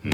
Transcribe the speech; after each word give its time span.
Come. 0.00 0.10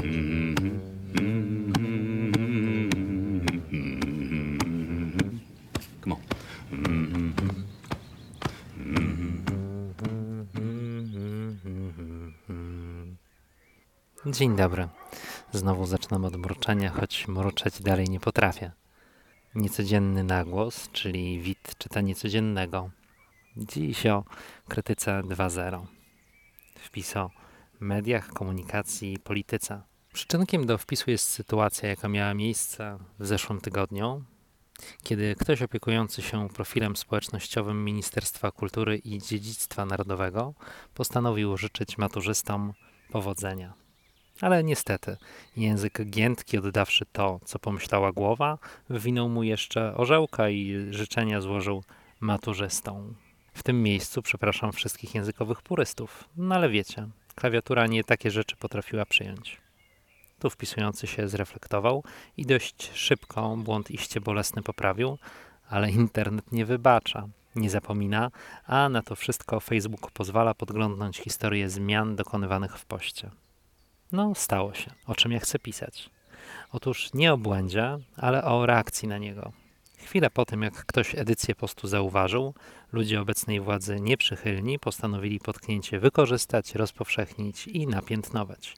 Dzień 14.25 14.55
dobry. 14.55 14.87
Znowu 15.51 15.85
zaczynam 15.85 16.25
od 16.25 16.35
mruczenia, 16.35 16.89
choć 16.89 17.27
mruczeć 17.27 17.81
dalej 17.81 18.09
nie 18.09 18.19
potrafię. 18.19 18.71
Niecodzienny 19.55 20.23
nagłos, 20.23 20.89
czyli 20.91 21.41
wid 21.41 21.75
czytanie 21.77 22.15
codziennego. 22.15 22.89
Dziś 23.57 24.05
o 24.05 24.23
krytyce 24.67 25.11
2.0. 25.23 25.85
Wpis 26.75 27.17
o 27.17 27.29
mediach, 27.79 28.27
komunikacji 28.27 29.19
polityce. 29.19 29.81
Przyczynkiem 30.13 30.65
do 30.65 30.77
wpisu 30.77 31.11
jest 31.11 31.29
sytuacja, 31.29 31.89
jaka 31.89 32.07
miała 32.07 32.33
miejsce 32.33 32.97
w 33.19 33.27
zeszłym 33.27 33.61
tygodniu, 33.61 34.23
kiedy 35.03 35.35
ktoś 35.35 35.61
opiekujący 35.61 36.21
się 36.21 36.49
profilem 36.49 36.95
społecznościowym 36.95 37.85
Ministerstwa 37.85 38.51
Kultury 38.51 38.97
i 38.97 39.19
Dziedzictwa 39.19 39.85
Narodowego 39.85 40.53
postanowił 40.93 41.57
życzyć 41.57 41.97
maturzystom 41.97 42.73
powodzenia. 43.11 43.73
Ale 44.41 44.63
niestety, 44.63 45.17
język 45.57 46.09
giętki, 46.09 46.57
oddawszy 46.57 47.05
to, 47.11 47.39
co 47.45 47.59
pomyślała 47.59 48.11
głowa, 48.11 48.57
wywinął 48.89 49.29
mu 49.29 49.43
jeszcze 49.43 49.95
orzełka 49.95 50.49
i 50.49 50.87
życzenia 50.89 51.41
złożył 51.41 51.83
maturzystom. 52.19 53.15
W 53.53 53.63
tym 53.63 53.83
miejscu 53.83 54.21
przepraszam 54.21 54.71
wszystkich 54.71 55.15
językowych 55.15 55.61
purystów, 55.61 56.29
no 56.37 56.55
ale 56.55 56.69
wiecie, 56.69 57.07
klawiatura 57.37 57.87
nie 57.87 58.03
takie 58.03 58.31
rzeczy 58.31 58.55
potrafiła 58.55 59.05
przyjąć. 59.05 59.57
Tu 60.39 60.49
wpisujący 60.49 61.07
się 61.07 61.27
zreflektował 61.27 62.03
i 62.37 62.45
dość 62.45 62.91
szybko 62.93 63.57
błąd 63.57 63.91
iście 63.91 64.21
bolesny 64.21 64.63
poprawił, 64.63 65.17
ale 65.69 65.91
internet 65.91 66.51
nie 66.51 66.65
wybacza, 66.65 67.27
nie 67.55 67.69
zapomina, 67.69 68.31
a 68.65 68.89
na 68.89 69.01
to 69.01 69.15
wszystko 69.15 69.59
Facebook 69.59 70.11
pozwala 70.11 70.53
podglądnąć 70.53 71.17
historię 71.17 71.69
zmian 71.69 72.15
dokonywanych 72.15 72.77
w 72.77 72.85
poście. 72.85 73.29
No, 74.11 74.35
stało 74.35 74.73
się. 74.73 74.91
O 75.07 75.15
czym 75.15 75.31
ja 75.31 75.39
chcę 75.39 75.59
pisać? 75.59 76.09
Otóż 76.71 77.13
nie 77.13 77.33
o 77.33 77.37
błędzie, 77.37 77.97
ale 78.17 78.43
o 78.43 78.65
reakcji 78.65 79.07
na 79.07 79.17
niego. 79.17 79.51
Chwilę 79.97 80.29
po 80.29 80.45
tym, 80.45 80.61
jak 80.61 80.85
ktoś 80.85 81.15
edycję 81.15 81.55
postu 81.55 81.87
zauważył, 81.87 82.53
ludzie 82.91 83.21
obecnej 83.21 83.61
władzy 83.61 83.99
nieprzychylni 83.99 84.79
postanowili 84.79 85.39
potknięcie 85.39 85.99
wykorzystać, 85.99 86.75
rozpowszechnić 86.75 87.67
i 87.67 87.87
napiętnować. 87.87 88.77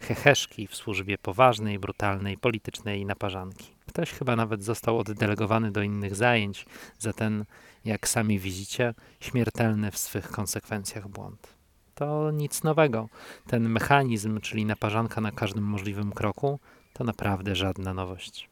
Heheszki 0.00 0.66
w 0.66 0.76
służbie 0.76 1.18
poważnej, 1.18 1.78
brutalnej, 1.78 2.38
politycznej 2.38 3.06
naparzanki. 3.06 3.66
Ktoś 3.86 4.10
chyba 4.10 4.36
nawet 4.36 4.64
został 4.64 4.98
oddelegowany 4.98 5.70
do 5.70 5.82
innych 5.82 6.14
zajęć 6.14 6.66
za 6.98 7.12
ten, 7.12 7.44
jak 7.84 8.08
sami 8.08 8.38
widzicie, 8.38 8.94
śmiertelny 9.20 9.90
w 9.90 9.98
swych 9.98 10.30
konsekwencjach 10.30 11.08
błąd 11.08 11.58
to 11.98 12.30
nic 12.30 12.62
nowego. 12.62 13.08
Ten 13.46 13.68
mechanizm, 13.68 14.40
czyli 14.40 14.64
naparzanka 14.64 15.20
na 15.20 15.32
każdym 15.32 15.64
możliwym 15.64 16.12
kroku, 16.12 16.58
to 16.92 17.04
naprawdę 17.04 17.56
żadna 17.56 17.94
nowość. 17.94 18.47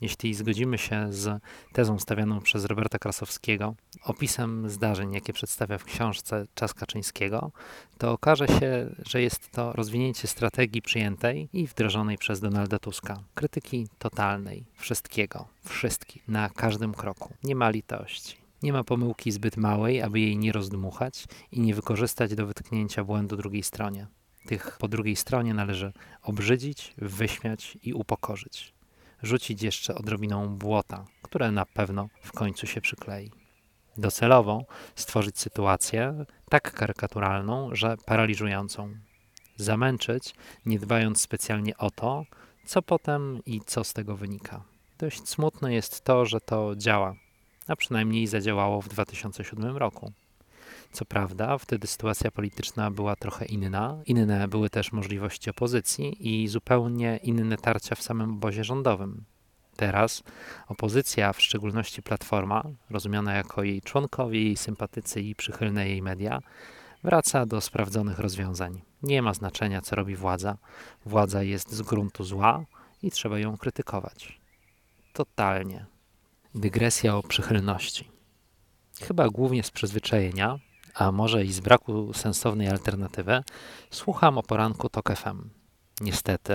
Jeśli 0.00 0.34
zgodzimy 0.34 0.78
się 0.78 1.12
z 1.12 1.42
tezą 1.72 1.98
stawianą 1.98 2.40
przez 2.40 2.64
Roberta 2.64 2.98
Krasowskiego, 2.98 3.74
opisem 4.04 4.70
zdarzeń, 4.70 5.12
jakie 5.12 5.32
przedstawia 5.32 5.78
w 5.78 5.84
książce 5.84 6.46
Czas 6.54 6.74
Kaczyńskiego, 6.74 7.52
to 7.98 8.12
okaże 8.12 8.48
się, 8.48 8.94
że 9.06 9.22
jest 9.22 9.50
to 9.50 9.72
rozwinięcie 9.72 10.28
strategii 10.28 10.82
przyjętej 10.82 11.48
i 11.52 11.66
wdrożonej 11.66 12.18
przez 12.18 12.40
Donalda 12.40 12.78
Tuska. 12.78 13.22
Krytyki 13.34 13.88
totalnej, 13.98 14.64
wszystkiego, 14.74 15.48
wszystkich, 15.64 16.28
na 16.28 16.50
każdym 16.50 16.94
kroku. 16.94 17.34
Nie 17.44 17.54
ma 17.54 17.70
litości. 17.70 18.36
Nie 18.62 18.72
ma 18.72 18.84
pomyłki 18.84 19.32
zbyt 19.32 19.56
małej, 19.56 20.02
aby 20.02 20.20
jej 20.20 20.38
nie 20.38 20.52
rozdmuchać 20.52 21.24
i 21.52 21.60
nie 21.60 21.74
wykorzystać 21.74 22.34
do 22.34 22.46
wytknięcia 22.46 23.04
błędu 23.04 23.36
drugiej 23.36 23.62
stronie. 23.62 24.06
Tych 24.46 24.76
po 24.80 24.88
drugiej 24.88 25.16
stronie 25.16 25.54
należy 25.54 25.92
obrzydzić, 26.22 26.94
wyśmiać 26.98 27.78
i 27.82 27.92
upokorzyć. 27.92 28.77
Rzucić 29.22 29.62
jeszcze 29.62 29.94
odrobiną 29.94 30.48
błota, 30.48 31.04
które 31.22 31.50
na 31.50 31.66
pewno 31.66 32.08
w 32.22 32.32
końcu 32.32 32.66
się 32.66 32.80
przyklei. 32.80 33.30
Docelowo 33.96 34.64
stworzyć 34.94 35.38
sytuację 35.38 36.24
tak 36.50 36.72
karykaturalną, 36.72 37.70
że 37.72 37.96
paraliżującą. 38.06 38.94
Zamęczyć, 39.56 40.34
nie 40.66 40.78
dbając 40.78 41.20
specjalnie 41.20 41.76
o 41.76 41.90
to, 41.90 42.24
co 42.66 42.82
potem 42.82 43.40
i 43.46 43.60
co 43.66 43.84
z 43.84 43.92
tego 43.92 44.16
wynika. 44.16 44.64
Dość 44.98 45.28
smutne 45.28 45.74
jest 45.74 46.04
to, 46.04 46.26
że 46.26 46.40
to 46.40 46.76
działa 46.76 47.14
a 47.68 47.76
przynajmniej 47.76 48.26
zadziałało 48.26 48.82
w 48.82 48.88
2007 48.88 49.76
roku. 49.76 50.12
Co 50.92 51.04
prawda, 51.04 51.58
wtedy 51.58 51.86
sytuacja 51.86 52.30
polityczna 52.30 52.90
była 52.90 53.16
trochę 53.16 53.44
inna, 53.44 54.02
inne 54.06 54.48
były 54.48 54.70
też 54.70 54.92
możliwości 54.92 55.50
opozycji 55.50 56.16
i 56.42 56.48
zupełnie 56.48 57.20
inne 57.22 57.56
tarcia 57.56 57.94
w 57.94 58.02
samym 58.02 58.30
obozie 58.30 58.64
rządowym. 58.64 59.24
Teraz 59.76 60.22
opozycja, 60.68 61.32
w 61.32 61.42
szczególności 61.42 62.02
Platforma, 62.02 62.62
rozumiana 62.90 63.34
jako 63.34 63.62
jej 63.62 63.82
członkowie, 63.82 64.42
jej 64.42 64.56
sympatycy 64.56 65.20
i 65.20 65.34
przychylne 65.34 65.88
jej 65.88 66.02
media, 66.02 66.40
wraca 67.04 67.46
do 67.46 67.60
sprawdzonych 67.60 68.18
rozwiązań. 68.18 68.80
Nie 69.02 69.22
ma 69.22 69.34
znaczenia, 69.34 69.80
co 69.80 69.96
robi 69.96 70.16
władza. 70.16 70.56
Władza 71.06 71.42
jest 71.42 71.72
z 71.72 71.82
gruntu 71.82 72.24
zła 72.24 72.64
i 73.02 73.10
trzeba 73.10 73.38
ją 73.38 73.56
krytykować. 73.56 74.40
Totalnie 75.12 75.86
dygresja 76.54 77.16
o 77.16 77.22
przychylności. 77.22 78.08
Chyba 79.02 79.28
głównie 79.28 79.62
z 79.62 79.70
przyzwyczajenia, 79.70 80.58
a 80.98 81.12
może 81.12 81.44
i 81.44 81.52
z 81.52 81.60
braku 81.60 82.12
sensownej 82.14 82.68
alternatywy, 82.68 83.42
słucham 83.90 84.38
o 84.38 84.42
poranku 84.42 84.88
TOK 84.88 85.16
FM. 85.16 85.50
Niestety, 86.00 86.54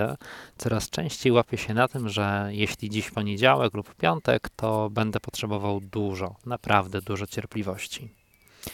coraz 0.58 0.90
częściej 0.90 1.32
łapię 1.32 1.58
się 1.58 1.74
na 1.74 1.88
tym, 1.88 2.08
że 2.08 2.48
jeśli 2.50 2.90
dziś 2.90 3.10
poniedziałek 3.10 3.74
lub 3.74 3.94
piątek, 3.94 4.48
to 4.56 4.90
będę 4.90 5.20
potrzebował 5.20 5.80
dużo, 5.80 6.36
naprawdę 6.46 7.02
dużo 7.02 7.26
cierpliwości. 7.26 8.10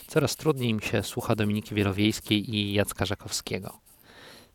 Coraz 0.06 0.36
trudniej 0.36 0.74
mi 0.74 0.82
się 0.82 1.02
słucha 1.02 1.34
Dominiki 1.34 1.74
Wielowiejskiej 1.74 2.56
i 2.56 2.72
Jacka 2.72 3.06
Żakowskiego. 3.06 3.78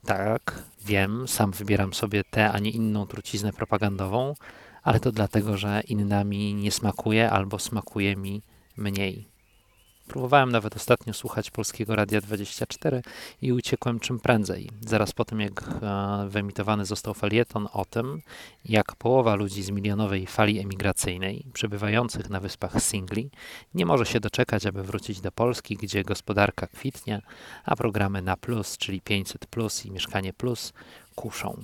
Tak, 0.05 0.63
wiem, 0.85 1.27
sam 1.27 1.51
wybieram 1.51 1.93
sobie 1.93 2.23
tę, 2.23 2.51
a 2.51 2.59
nie 2.59 2.69
inną 2.69 3.05
truciznę 3.05 3.53
propagandową, 3.53 4.33
ale 4.83 4.99
to 4.99 5.11
dlatego, 5.11 5.57
że 5.57 5.81
inna 5.87 6.23
mi 6.23 6.53
nie 6.53 6.71
smakuje 6.71 7.31
albo 7.31 7.59
smakuje 7.59 8.15
mi 8.15 8.41
mniej. 8.77 9.34
Próbowałem 10.07 10.51
nawet 10.51 10.75
ostatnio 10.75 11.13
słuchać 11.13 11.51
Polskiego 11.51 11.95
Radia 11.95 12.21
24 12.21 13.01
i 13.41 13.53
uciekłem 13.53 13.99
czym 13.99 14.19
prędzej. 14.19 14.69
Zaraz 14.81 15.13
po 15.13 15.25
tym, 15.25 15.39
jak 15.39 15.61
e, 15.61 16.27
wyemitowany 16.29 16.85
został 16.85 17.13
felieton 17.13 17.67
o 17.73 17.85
tym, 17.85 18.21
jak 18.65 18.95
połowa 18.95 19.35
ludzi 19.35 19.63
z 19.63 19.69
milionowej 19.69 20.27
fali 20.27 20.59
emigracyjnej, 20.59 21.45
przebywających 21.53 22.29
na 22.29 22.39
wyspach 22.39 22.81
singli, 22.81 23.29
nie 23.73 23.85
może 23.85 24.05
się 24.05 24.19
doczekać, 24.19 24.65
aby 24.65 24.83
wrócić 24.83 25.21
do 25.21 25.31
Polski, 25.31 25.75
gdzie 25.75 26.03
gospodarka 26.03 26.67
kwitnie, 26.67 27.21
a 27.65 27.75
programy 27.75 28.21
na 28.21 28.37
plus, 28.37 28.77
czyli 28.77 29.01
500 29.01 29.45
plus 29.45 29.85
i 29.85 29.91
mieszkanie 29.91 30.33
plus, 30.33 30.73
kuszą 31.15 31.63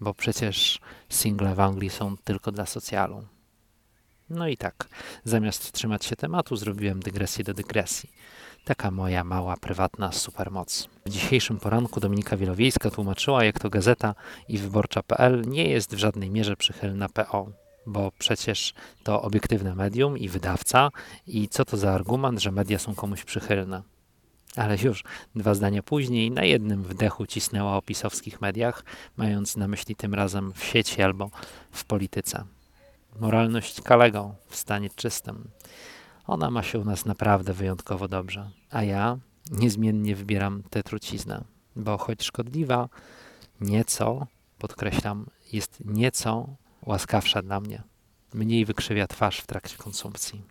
bo 0.00 0.14
przecież 0.14 0.80
single 1.08 1.54
w 1.54 1.60
Anglii 1.60 1.90
są 1.90 2.16
tylko 2.16 2.52
dla 2.52 2.66
socjalu. 2.66 3.24
No 4.30 4.48
i 4.48 4.56
tak, 4.56 4.88
zamiast 5.24 5.72
trzymać 5.72 6.04
się 6.04 6.16
tematu, 6.16 6.56
zrobiłem 6.56 7.00
dygresję 7.00 7.44
do 7.44 7.54
dygresji. 7.54 8.10
Taka 8.64 8.90
moja 8.90 9.24
mała, 9.24 9.56
prywatna 9.56 10.12
supermoc. 10.12 10.88
W 11.06 11.10
dzisiejszym 11.10 11.58
poranku 11.58 12.00
Dominika 12.00 12.36
Wielowiejska 12.36 12.90
tłumaczyła, 12.90 13.44
jak 13.44 13.58
to 13.58 13.70
gazeta 13.70 14.14
i 14.48 14.58
wyborcza.pl 14.58 15.42
nie 15.46 15.68
jest 15.68 15.94
w 15.94 15.98
żadnej 15.98 16.30
mierze 16.30 16.56
przychylna 16.56 17.08
PO, 17.08 17.52
bo 17.86 18.12
przecież 18.18 18.74
to 19.02 19.22
obiektywne 19.22 19.74
medium 19.74 20.18
i 20.18 20.28
wydawca 20.28 20.90
i 21.26 21.48
co 21.48 21.64
to 21.64 21.76
za 21.76 21.92
argument, 21.92 22.40
że 22.40 22.52
media 22.52 22.78
są 22.78 22.94
komuś 22.94 23.24
przychylne. 23.24 23.82
Ale 24.56 24.76
już 24.76 25.04
dwa 25.34 25.54
zdania 25.54 25.82
później 25.82 26.30
na 26.30 26.44
jednym 26.44 26.82
wdechu 26.82 27.26
cisnęła 27.26 27.76
o 27.76 27.82
pisowskich 27.82 28.40
mediach, 28.40 28.84
mając 29.16 29.56
na 29.56 29.68
myśli 29.68 29.96
tym 29.96 30.14
razem 30.14 30.52
w 30.52 30.64
sieci 30.64 31.02
albo 31.02 31.30
w 31.70 31.84
polityce. 31.84 32.57
Moralność 33.16 33.80
Kalego 33.80 34.34
w 34.48 34.56
stanie 34.56 34.90
czystym. 34.90 35.50
Ona 36.26 36.50
ma 36.50 36.62
się 36.62 36.78
u 36.78 36.84
nas 36.84 37.06
naprawdę 37.06 37.52
wyjątkowo 37.52 38.08
dobrze, 38.08 38.50
a 38.70 38.82
ja 38.82 39.18
niezmiennie 39.50 40.16
wybieram 40.16 40.62
tę 40.70 40.82
truciznę, 40.82 41.44
bo 41.76 41.98
choć 41.98 42.24
szkodliwa, 42.24 42.88
nieco, 43.60 44.26
podkreślam, 44.58 45.26
jest 45.52 45.82
nieco 45.84 46.48
łaskawsza 46.86 47.42
dla 47.42 47.60
mnie. 47.60 47.82
Mniej 48.34 48.64
wykrzywia 48.64 49.06
twarz 49.06 49.40
w 49.40 49.46
trakcie 49.46 49.76
konsumpcji. 49.76 50.42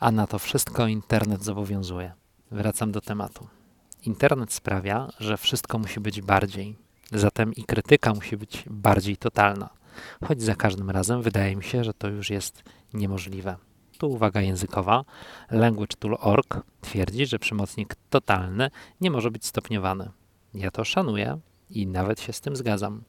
A 0.00 0.10
na 0.10 0.26
to 0.26 0.38
wszystko 0.38 0.86
internet 0.86 1.44
zobowiązuje. 1.44 2.12
Wracam 2.50 2.92
do 2.92 3.00
tematu. 3.00 3.48
Internet 4.02 4.52
sprawia, 4.52 5.08
że 5.20 5.36
wszystko 5.36 5.78
musi 5.78 6.00
być 6.00 6.22
bardziej. 6.22 6.76
Zatem 7.12 7.54
i 7.54 7.64
krytyka 7.64 8.14
musi 8.14 8.36
być 8.36 8.64
bardziej 8.70 9.16
totalna. 9.16 9.79
Choć 10.24 10.42
za 10.42 10.54
każdym 10.54 10.90
razem 10.90 11.22
wydaje 11.22 11.56
mi 11.56 11.64
się, 11.64 11.84
że 11.84 11.94
to 11.94 12.08
już 12.08 12.30
jest 12.30 12.62
niemożliwe. 12.94 13.56
Tu 13.98 14.10
uwaga 14.10 14.40
językowa. 14.40 15.04
LanguageTool.org 15.50 16.62
twierdzi, 16.80 17.26
że 17.26 17.38
przymocnik 17.38 17.96
totalny 18.10 18.70
nie 19.00 19.10
może 19.10 19.30
być 19.30 19.46
stopniowany. 19.46 20.10
Ja 20.54 20.70
to 20.70 20.84
szanuję 20.84 21.38
i 21.70 21.86
nawet 21.86 22.20
się 22.20 22.32
z 22.32 22.40
tym 22.40 22.56
zgadzam. 22.56 23.02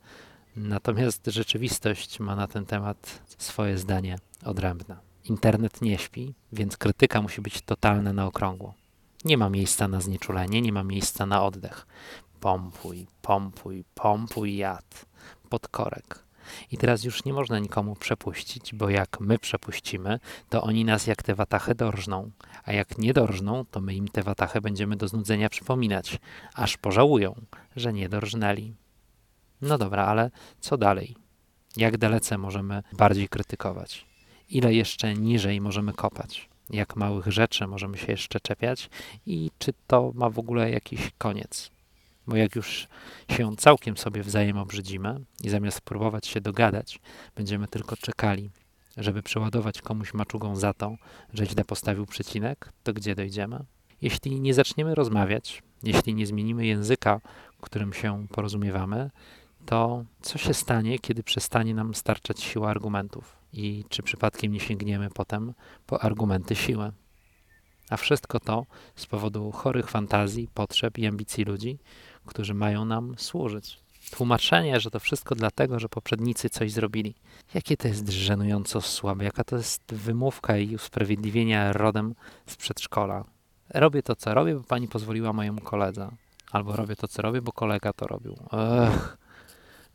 Natomiast 0.55 1.27
rzeczywistość 1.27 2.19
ma 2.19 2.35
na 2.35 2.47
ten 2.47 2.65
temat 2.65 3.21
swoje 3.37 3.77
zdanie 3.77 4.15
odrębne. 4.45 4.97
Internet 5.23 5.81
nie 5.81 5.97
śpi, 5.97 6.33
więc 6.51 6.77
krytyka 6.77 7.21
musi 7.21 7.41
być 7.41 7.61
totalna 7.61 8.13
na 8.13 8.25
okrągło. 8.25 8.73
Nie 9.25 9.37
ma 9.37 9.49
miejsca 9.49 9.87
na 9.87 10.01
znieczulenie, 10.01 10.61
nie 10.61 10.73
ma 10.73 10.83
miejsca 10.83 11.25
na 11.25 11.43
oddech. 11.43 11.87
Pompuj, 12.39 13.07
pompuj, 13.21 13.83
pompuj 13.95 14.57
jad, 14.57 15.05
podkorek. 15.49 16.23
I 16.71 16.77
teraz 16.77 17.03
już 17.03 17.25
nie 17.25 17.33
można 17.33 17.59
nikomu 17.59 17.95
przepuścić, 17.95 18.75
bo 18.75 18.89
jak 18.89 19.19
my 19.19 19.39
przepuścimy, 19.39 20.19
to 20.49 20.61
oni 20.61 20.85
nas 20.85 21.07
jak 21.07 21.23
te 21.23 21.35
watachy 21.35 21.75
dorżną. 21.75 22.31
A 22.63 22.73
jak 22.73 22.97
nie 22.97 23.13
dorżną, 23.13 23.65
to 23.71 23.81
my 23.81 23.93
im 23.95 24.07
te 24.07 24.23
watachy 24.23 24.61
będziemy 24.61 24.95
do 24.95 25.07
znudzenia 25.07 25.49
przypominać, 25.49 26.19
aż 26.53 26.77
pożałują, 26.77 27.35
że 27.75 27.93
nie 27.93 28.09
dorżnęli. 28.09 28.73
No 29.61 29.77
dobra, 29.77 30.05
ale 30.05 30.31
co 30.59 30.77
dalej? 30.77 31.15
Jak 31.77 31.97
dalece 31.97 32.37
możemy 32.37 32.83
bardziej 32.93 33.29
krytykować? 33.29 34.05
Ile 34.49 34.73
jeszcze 34.73 35.13
niżej 35.13 35.61
możemy 35.61 35.93
kopać? 35.93 36.49
Jak 36.69 36.95
małych 36.95 37.27
rzeczy 37.27 37.67
możemy 37.67 37.97
się 37.97 38.11
jeszcze 38.11 38.39
czepiać? 38.39 38.89
I 39.25 39.51
czy 39.57 39.73
to 39.87 40.11
ma 40.15 40.29
w 40.29 40.39
ogóle 40.39 40.71
jakiś 40.71 41.11
koniec? 41.17 41.71
Bo 42.27 42.35
jak 42.35 42.55
już 42.55 42.87
się 43.31 43.55
całkiem 43.57 43.97
sobie 43.97 44.23
wzajem 44.23 44.57
obrzydzimy 44.57 45.19
i 45.43 45.49
zamiast 45.49 45.81
próbować 45.81 46.27
się 46.27 46.41
dogadać, 46.41 46.99
będziemy 47.35 47.67
tylko 47.67 47.97
czekali, 47.97 48.49
żeby 48.97 49.23
przeładować 49.23 49.81
komuś 49.81 50.13
maczugą 50.13 50.55
za 50.55 50.73
to, 50.73 50.95
że 51.33 51.45
źle 51.45 51.65
postawił 51.65 52.05
przecinek, 52.05 52.73
to 52.83 52.93
gdzie 52.93 53.15
dojdziemy? 53.15 53.65
Jeśli 54.01 54.39
nie 54.39 54.53
zaczniemy 54.53 54.95
rozmawiać, 54.95 55.63
jeśli 55.83 56.15
nie 56.15 56.27
zmienimy 56.27 56.65
języka, 56.65 57.21
którym 57.61 57.93
się 57.93 58.27
porozumiewamy, 58.27 59.11
to 59.65 60.05
co 60.21 60.37
się 60.37 60.53
stanie, 60.53 60.99
kiedy 60.99 61.23
przestanie 61.23 61.73
nam 61.73 61.95
starczać 61.95 62.41
siła 62.41 62.69
argumentów? 62.69 63.37
I 63.53 63.85
czy 63.89 64.03
przypadkiem 64.03 64.51
nie 64.51 64.59
sięgniemy 64.59 65.09
potem 65.09 65.53
po 65.85 66.03
argumenty 66.03 66.55
siły? 66.55 66.91
A 67.89 67.97
wszystko 67.97 68.39
to 68.39 68.65
z 68.95 69.05
powodu 69.05 69.51
chorych 69.51 69.89
fantazji, 69.89 70.47
potrzeb 70.53 70.97
i 70.97 71.07
ambicji 71.07 71.43
ludzi, 71.43 71.79
którzy 72.25 72.53
mają 72.53 72.85
nam 72.85 73.15
służyć. 73.17 73.79
Tłumaczenie, 74.11 74.79
że 74.79 74.91
to 74.91 74.99
wszystko 74.99 75.35
dlatego, 75.35 75.79
że 75.79 75.89
poprzednicy 75.89 76.49
coś 76.49 76.71
zrobili. 76.71 77.15
Jakie 77.53 77.77
to 77.77 77.87
jest 77.87 78.09
żenująco 78.09 78.81
słabe, 78.81 79.23
jaka 79.23 79.43
to 79.43 79.57
jest 79.57 79.81
wymówka 79.93 80.57
i 80.57 80.75
usprawiedliwienie 80.75 81.73
rodem 81.73 82.15
z 82.45 82.55
przedszkola. 82.55 83.25
Robię 83.69 84.03
to, 84.03 84.15
co 84.15 84.33
robię, 84.33 84.55
bo 84.55 84.63
pani 84.63 84.87
pozwoliła 84.87 85.33
mojemu 85.33 85.61
koledze. 85.61 86.11
Albo 86.51 86.75
robię 86.75 86.95
to, 86.95 87.07
co 87.07 87.21
robię, 87.21 87.41
bo 87.41 87.51
kolega 87.51 87.93
to 87.93 88.07
robił. 88.07 88.35
Ech. 88.51 89.17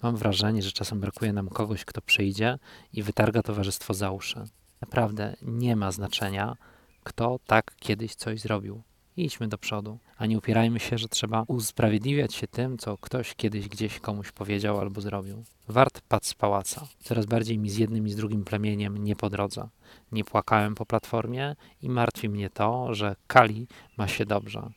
Mam 0.02 0.16
wrażenie, 0.16 0.62
że 0.62 0.72
czasem 0.72 1.00
brakuje 1.00 1.32
nam 1.32 1.48
kogoś, 1.48 1.84
kto 1.84 2.00
przyjdzie 2.00 2.58
i 2.92 3.02
wytarga 3.02 3.42
towarzystwo 3.42 3.94
za 3.94 4.10
uszy. 4.10 4.44
Naprawdę 4.80 5.36
nie 5.42 5.76
ma 5.76 5.92
znaczenia, 5.92 6.56
kto 7.04 7.38
tak 7.46 7.76
kiedyś 7.78 8.14
coś 8.14 8.40
zrobił. 8.40 8.82
Idźmy 9.16 9.48
do 9.48 9.58
przodu, 9.58 9.98
a 10.16 10.26
nie 10.26 10.38
upierajmy 10.38 10.80
się, 10.80 10.98
że 10.98 11.08
trzeba 11.08 11.44
usprawiedliwiać 11.46 12.34
się 12.34 12.46
tym, 12.46 12.78
co 12.78 12.98
ktoś 12.98 13.34
kiedyś 13.34 13.68
gdzieś 13.68 14.00
komuś 14.00 14.32
powiedział 14.32 14.80
albo 14.80 15.00
zrobił. 15.00 15.44
Wart 15.68 16.00
padł 16.00 16.24
z 16.24 16.34
pałaca. 16.34 16.86
Coraz 17.00 17.26
bardziej 17.26 17.58
mi 17.58 17.70
z 17.70 17.76
jednym 17.76 18.06
i 18.06 18.10
z 18.10 18.16
drugim 18.16 18.44
plemieniem 18.44 19.04
nie 19.04 19.16
po 19.16 19.30
drodze. 19.30 19.68
Nie 20.12 20.24
płakałem 20.24 20.74
po 20.74 20.86
platformie 20.86 21.56
i 21.82 21.88
martwi 21.88 22.28
mnie 22.28 22.50
to, 22.50 22.94
że 22.94 23.16
Kali 23.26 23.66
ma 23.96 24.08
się 24.08 24.26
dobrze. 24.26 24.70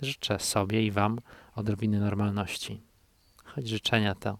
Życzę 0.00 0.38
sobie 0.38 0.86
i 0.86 0.90
wam 0.90 1.18
odrobiny 1.54 2.00
normalności. 2.00 2.80
Choć 3.44 3.68
życzenia 3.68 4.14
to 4.14 4.38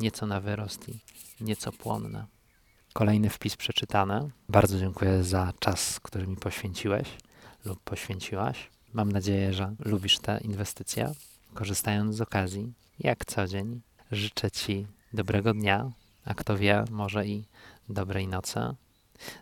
nieco 0.00 0.26
na 0.26 0.40
wyrost 0.40 0.88
i 0.88 1.00
nieco 1.40 1.72
płonne. 1.72 2.26
Kolejny 2.92 3.30
wpis 3.30 3.56
przeczytany. 3.56 4.30
Bardzo 4.48 4.78
dziękuję 4.78 5.24
za 5.24 5.52
czas, 5.58 6.00
który 6.00 6.26
mi 6.26 6.36
poświęciłeś 6.36 7.08
lub 7.64 7.80
poświęciłaś. 7.80 8.73
Mam 8.94 9.12
nadzieję, 9.12 9.52
że 9.52 9.74
lubisz 9.78 10.18
te 10.18 10.40
inwestycje. 10.40 11.12
Korzystając 11.54 12.16
z 12.16 12.20
okazji, 12.20 12.72
jak 12.98 13.24
co 13.24 13.46
dzień, 13.46 13.80
życzę 14.12 14.50
Ci 14.50 14.86
dobrego 15.12 15.54
dnia, 15.54 15.90
a 16.24 16.34
kto 16.34 16.56
wie, 16.58 16.84
może 16.90 17.26
i 17.26 17.44
dobrej 17.88 18.28
nocy. 18.28 18.60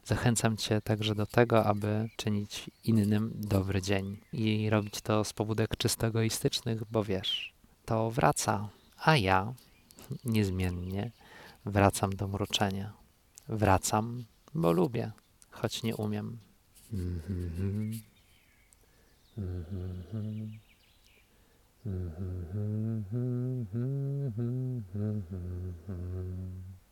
Zachęcam 0.04 0.56
Cię 0.56 0.80
także 0.80 1.14
do 1.14 1.26
tego, 1.26 1.64
aby 1.64 2.08
czynić 2.16 2.70
innym 2.84 3.32
dobry 3.34 3.82
dzień 3.82 4.18
i 4.32 4.70
robić 4.70 5.00
to 5.00 5.24
z 5.24 5.32
pobudek 5.32 5.76
czysto 5.76 6.06
egoistycznych, 6.06 6.82
bo 6.90 7.04
wiesz, 7.04 7.52
to 7.84 8.10
wraca, 8.10 8.68
a 8.98 9.16
ja 9.16 9.54
niezmiennie 10.24 11.10
wracam 11.64 12.12
do 12.12 12.28
mruczenia. 12.28 12.92
Wracam, 13.48 14.24
bo 14.54 14.72
lubię, 14.72 15.12
choć 15.50 15.82
nie 15.82 15.96
umiem. 15.96 16.38
Mhm. 16.92 18.11
Mm-hmm. 19.40 20.52